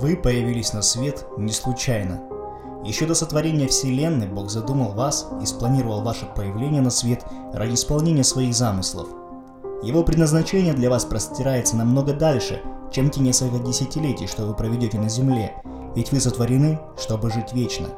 Вы 0.00 0.16
появились 0.16 0.72
на 0.72 0.80
свет 0.80 1.26
не 1.36 1.52
случайно. 1.52 2.22
Еще 2.84 3.04
до 3.04 3.14
сотворения 3.14 3.68
Вселенной 3.68 4.28
Бог 4.28 4.48
задумал 4.48 4.92
вас 4.94 5.28
и 5.42 5.44
спланировал 5.44 6.00
ваше 6.00 6.24
появление 6.34 6.80
на 6.80 6.88
свет 6.88 7.22
ради 7.52 7.74
исполнения 7.74 8.24
своих 8.24 8.54
замыслов. 8.54 9.08
Его 9.82 10.02
предназначение 10.02 10.72
для 10.72 10.88
вас 10.88 11.04
простирается 11.04 11.76
намного 11.76 12.14
дальше, 12.14 12.62
чем 12.90 13.10
те 13.10 13.20
несколько 13.20 13.58
десятилетий, 13.58 14.26
что 14.26 14.46
вы 14.46 14.54
проведете 14.54 14.98
на 14.98 15.10
Земле, 15.10 15.62
ведь 15.94 16.12
вы 16.12 16.20
сотворены, 16.20 16.80
чтобы 16.98 17.30
жить 17.30 17.52
вечно. 17.52 17.88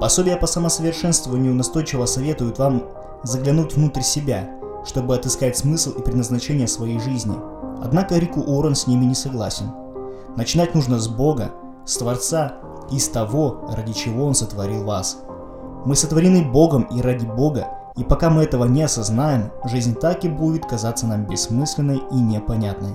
Пособия 0.00 0.36
по 0.36 0.48
самосовершенствованию 0.48 1.54
настойчиво 1.54 2.06
советуют 2.06 2.58
вам 2.58 2.88
заглянуть 3.22 3.76
внутрь 3.76 4.02
себя, 4.02 4.50
чтобы 4.84 5.14
отыскать 5.14 5.56
смысл 5.56 5.92
и 5.92 6.02
предназначение 6.02 6.66
своей 6.66 6.98
жизни. 6.98 7.36
Однако 7.80 8.18
Рику 8.18 8.40
Уоррен 8.40 8.74
с 8.74 8.88
ними 8.88 9.04
не 9.04 9.14
согласен. 9.14 9.70
Начинать 10.36 10.74
нужно 10.74 10.98
с 10.98 11.08
Бога, 11.08 11.52
с 11.84 11.96
Творца 11.96 12.54
и 12.90 12.98
с 12.98 13.08
того, 13.08 13.68
ради 13.74 13.92
чего 13.92 14.26
Он 14.26 14.34
сотворил 14.34 14.84
вас. 14.84 15.18
Мы 15.84 15.96
сотворены 15.96 16.44
Богом 16.44 16.82
и 16.82 17.00
ради 17.00 17.24
Бога, 17.24 17.68
и 17.96 18.04
пока 18.04 18.30
мы 18.30 18.44
этого 18.44 18.64
не 18.66 18.82
осознаем, 18.82 19.50
жизнь 19.64 19.94
так 19.94 20.24
и 20.24 20.28
будет 20.28 20.66
казаться 20.66 21.06
нам 21.06 21.26
бессмысленной 21.26 22.02
и 22.10 22.14
непонятной. 22.14 22.94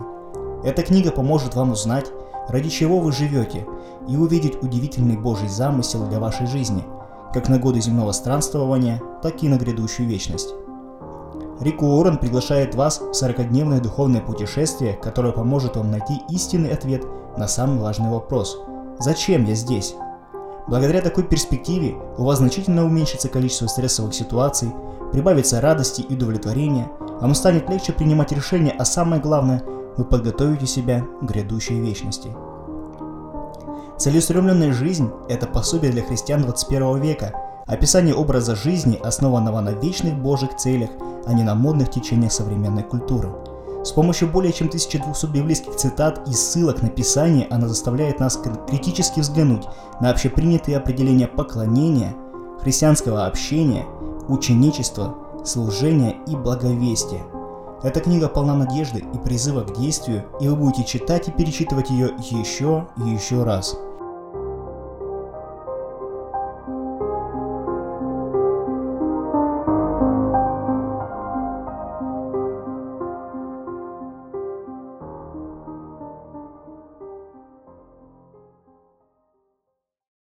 Эта 0.64 0.84
книга 0.84 1.12
поможет 1.12 1.56
вам 1.56 1.72
узнать, 1.72 2.12
ради 2.48 2.70
чего 2.70 3.00
вы 3.00 3.12
живете, 3.12 3.66
и 4.08 4.16
увидеть 4.16 4.62
удивительный 4.62 5.18
Божий 5.18 5.50
замысел 5.50 6.06
для 6.08 6.20
вашей 6.20 6.48
жизни, 6.48 6.86
как 7.34 7.50
на 7.50 7.58
годы 7.60 7.82
земного 7.82 8.12
странствования, 8.12 9.02
так 9.22 9.44
и 9.44 9.50
на 9.50 9.58
грядущую 9.58 10.08
вечность. 10.08 10.54
Рик 11.60 11.82
Уоррен 11.82 12.18
приглашает 12.18 12.76
вас 12.76 13.00
в 13.00 13.12
40-дневное 13.12 13.82
духовное 13.82 14.22
путешествие, 14.22 14.94
которое 14.94 15.34
поможет 15.34 15.76
вам 15.76 15.92
найти 15.92 16.22
истинный 16.30 16.74
ответ 16.74 17.06
на 17.38 17.48
самый 17.48 17.80
важный 17.80 18.10
вопрос– 18.10 18.60
«Зачем 19.00 19.46
я 19.46 19.56
здесь?». 19.56 19.96
Благодаря 20.68 21.02
такой 21.02 21.26
перспективе 21.26 21.96
у 22.18 22.24
вас 22.24 22.38
значительно 22.38 22.86
уменьшится 22.86 23.28
количество 23.28 23.68
стрессовых 23.68 24.14
ситуаций, 24.14 24.72
прибавится 25.12 25.60
радости 25.60 26.02
и 26.02 26.14
удовлетворения, 26.14 26.90
вам 27.20 27.36
станет 27.36 27.70
легче 27.70 27.92
принимать 27.92 28.32
решения, 28.32 28.74
а 28.78 28.86
самое 28.86 29.22
главное– 29.22 29.62
вы 29.98 30.06
подготовите 30.06 30.66
себя 30.66 31.06
к 31.22 31.26
грядущей 31.26 31.80
вечности. 31.80 32.30
Целеустремленная 33.98 34.74
жизнь– 34.74 35.12
это 35.30 35.46
пособие 35.46 35.92
для 35.92 36.02
христиан 36.02 36.42
21 36.42 37.00
века, 37.00 37.34
описание 37.68 38.16
образа 38.16 38.56
жизни, 38.56 39.00
основанного 39.04 39.60
на 39.60 39.70
вечных 39.70 40.16
Божьих 40.16 40.56
целях, 40.56 40.90
а 41.26 41.34
не 41.34 41.44
на 41.44 41.56
модных 41.56 41.90
течениях 41.90 42.32
современной 42.32 42.84
культуры. 42.84 43.30
С 43.84 43.92
помощью 43.92 44.30
более 44.30 44.54
чем 44.54 44.68
1200 44.68 45.26
библейских 45.28 45.76
цитат 45.76 46.28
и 46.28 46.32
ссылок 46.32 46.82
на 46.82 46.90
Писание 46.90 47.48
она 47.50 47.68
заставляет 47.68 48.20
нас 48.20 48.40
критически 48.68 49.20
взглянуть 49.20 49.66
на 50.00 50.10
общепринятые 50.10 50.78
определения 50.78 51.28
поклонения, 51.28 52.16
христианского 52.62 53.26
общения, 53.26 53.86
ученичества, 54.30 55.16
служения 55.44 56.16
и 56.28 56.36
благовестия. 56.36 57.24
Эта 57.84 58.00
книга 58.00 58.30
полна 58.30 58.56
надежды 58.56 59.04
и 59.14 59.18
призыва 59.18 59.62
к 59.66 59.78
действию, 59.78 60.24
и 60.40 60.48
вы 60.48 60.56
будете 60.56 60.86
читать 60.86 61.28
и 61.28 61.32
перечитывать 61.32 61.90
ее 61.90 62.12
еще 62.18 62.88
и 62.96 63.10
еще 63.10 63.44
раз. 63.44 63.78